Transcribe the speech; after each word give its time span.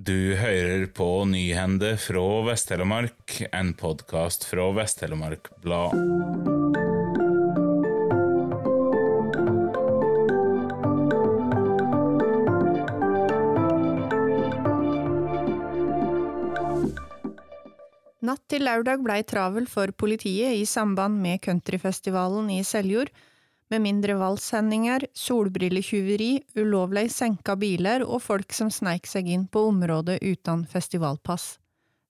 Du 0.00 0.34
hører 0.38 0.86
på 0.96 1.06
Nyhende 1.28 1.90
fra 2.00 2.22
Vest-Telemark, 2.46 3.34
en 3.52 3.74
podkast 3.76 4.46
fra 4.48 4.70
Vest-Telemark 4.72 5.50
Blad. 5.60 5.92
Natt 18.24 18.46
til 18.48 18.64
lørdag 18.64 19.04
blei 19.04 19.20
travel 19.28 19.68
for 19.68 19.92
politiet 19.92 20.56
i 20.56 20.64
samband 20.64 21.20
med 21.20 21.44
countryfestivalen 21.44 22.48
i 22.56 22.62
Seljord, 22.64 23.12
med 23.70 23.82
mindre 23.84 24.16
valgshendinger, 24.18 25.06
solbrilletyveri, 25.14 26.32
ulovlig 26.58 27.06
senka 27.14 27.56
biler 27.56 28.02
og 28.06 28.22
folk 28.24 28.52
som 28.52 28.70
sneik 28.70 29.06
seg 29.06 29.30
inn 29.30 29.46
på 29.46 29.62
området 29.70 30.18
uten 30.22 30.66
festivalpass. 30.66 31.54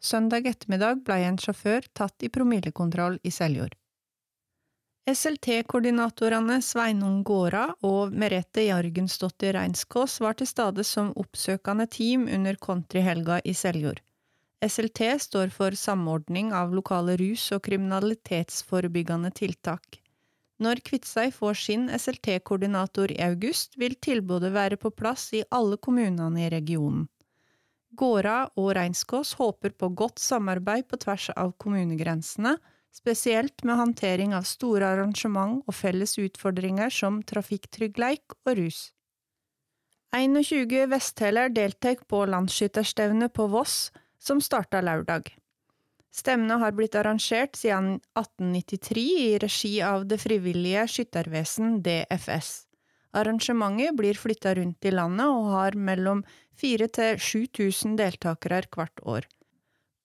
Søndag 0.00 0.46
ettermiddag 0.46 1.02
ble 1.06 1.18
en 1.26 1.38
sjåfør 1.42 1.90
tatt 1.98 2.22
i 2.22 2.30
promillekontroll 2.30 3.18
i 3.26 3.34
Seljord. 3.34 3.74
SLT-koordinatorene 5.08 6.58
Sveinung 6.62 7.22
Gåra 7.24 7.64
og 7.88 8.12
Merete 8.12 8.66
Jargensdottir 8.66 9.56
Reinskås 9.56 10.18
var 10.20 10.36
til 10.36 10.50
stede 10.50 10.84
som 10.84 11.14
oppsøkende 11.16 11.86
team 11.90 12.26
under 12.28 12.58
countryhelga 12.60 13.40
i 13.44 13.54
Seljord. 13.56 14.02
SLT 14.60 15.14
står 15.22 15.54
for 15.54 15.74
Samordning 15.78 16.52
av 16.52 16.74
lokale 16.74 17.16
rus- 17.16 17.48
og 17.56 17.62
kriminalitetsforebyggende 17.64 19.30
tiltak. 19.32 20.00
Når 20.58 20.80
Kviteseid 20.82 21.34
får 21.36 21.54
sin 21.54 21.86
SLT-koordinator 21.94 23.12
i 23.14 23.20
august, 23.22 23.76
vil 23.78 23.94
tilbudet 23.94 24.50
være 24.54 24.78
på 24.80 24.90
plass 24.90 25.28
i 25.38 25.44
alle 25.54 25.78
kommunene 25.78 26.46
i 26.46 26.50
regionen. 26.50 27.06
Gåra 27.98 28.48
og 28.58 28.74
Reinskås 28.76 29.32
håper 29.38 29.72
på 29.78 29.88
godt 29.96 30.18
samarbeid 30.20 30.88
på 30.90 30.98
tvers 31.00 31.30
av 31.36 31.54
kommunegrensene, 31.62 32.56
spesielt 32.94 33.64
med 33.64 33.78
håndtering 33.78 34.34
av 34.34 34.46
store 34.48 34.90
arrangement 34.96 35.62
og 35.66 35.76
felles 35.78 36.18
utfordringer 36.18 36.92
som 36.92 37.22
trafikktryggleik 37.22 38.36
og 38.44 38.58
rus. 38.58 38.80
21 40.14 40.88
vestheler 40.90 41.52
deltar 41.52 42.00
på 42.08 42.24
landsskytterstevnet 42.26 43.32
på 43.36 43.46
Voss, 43.52 43.90
som 44.18 44.40
starta 44.40 44.80
lørdag. 44.82 45.30
Stevnet 46.14 46.60
har 46.60 46.72
blitt 46.72 46.96
arrangert 46.96 47.56
siden 47.56 47.98
1893 48.16 49.04
i 49.24 49.38
regi 49.38 49.74
av 49.82 50.06
Det 50.08 50.18
frivillige 50.18 50.86
skyttervesen, 50.88 51.82
DFS. 51.84 52.68
Arrangementet 53.16 53.96
blir 53.96 54.14
flytta 54.14 54.54
rundt 54.54 54.84
i 54.84 54.92
landet 54.92 55.26
og 55.26 55.52
har 55.54 55.76
mellom 55.76 56.24
4000 56.60 56.94
til 56.96 57.20
7000 57.22 57.98
deltakere 58.00 58.62
hvert 58.74 59.04
år. 59.04 59.28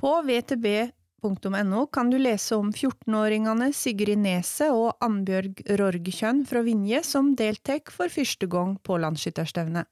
På 0.00 0.16
vtb.no 0.24 1.86
kan 1.92 2.10
du 2.10 2.18
lese 2.18 2.56
om 2.56 2.72
14-åringene 2.72 3.70
Sigrid 3.76 4.18
Neset 4.24 4.72
og 4.72 4.96
Annbjørg 5.04 5.62
Rorgkjønn 5.80 6.44
fra 6.48 6.64
Vinje 6.64 7.02
som 7.04 7.34
deltar 7.36 7.84
for 7.92 8.12
første 8.12 8.48
gang 8.48 8.78
på 8.82 8.96
landsskytterstevnet. 9.00 9.88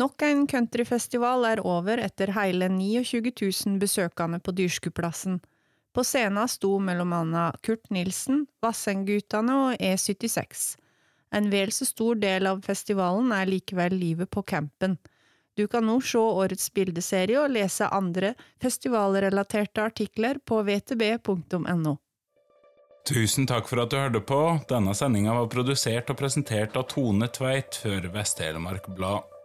Nok 0.00 0.22
en 0.24 0.46
countryfestival 0.48 1.44
er 1.44 1.60
over 1.66 2.00
etter 2.00 2.30
hele 2.32 2.70
29 2.72 3.32
000 3.36 3.80
besøkende 3.82 4.38
på 4.40 4.54
Dyrskuplassen. 4.56 5.40
På 5.92 6.04
scenen 6.06 6.48
sto 6.48 6.78
mellom 6.80 7.12
annet 7.12 7.58
Kurt 7.66 7.90
Nilsen, 7.92 8.46
Vassendgutane 8.62 9.56
og 9.64 9.82
E76. 9.82 10.76
En 11.36 11.50
vel 11.50 11.72
så 11.74 11.84
stor 11.84 12.18
del 12.22 12.46
av 12.48 12.62
festivalen 12.64 13.32
er 13.34 13.50
likevel 13.50 13.96
livet 13.98 14.30
på 14.30 14.42
campen. 14.42 14.96
Du 15.58 15.66
kan 15.68 15.84
nå 15.86 15.98
se 16.00 16.18
årets 16.18 16.70
bildeserie 16.72 17.40
og 17.42 17.50
lese 17.52 17.88
andre 17.90 18.32
festivalrelaterte 18.62 19.82
artikler 19.84 20.38
på 20.46 20.62
vtb.no. 20.64 21.96
Tusen 23.10 23.48
takk 23.50 23.68
for 23.68 23.82
at 23.82 23.90
du 23.90 23.98
hørte 23.98 24.22
på. 24.24 24.40
Denne 24.70 24.94
sendinga 24.94 25.34
var 25.34 25.50
produsert 25.52 26.12
og 26.12 26.20
presentert 26.20 26.78
av 26.78 26.86
Tone 26.88 27.28
Tveit 27.34 27.82
for 27.82 28.08
Vest-Telemark 28.14 28.88
Blad. 28.96 29.39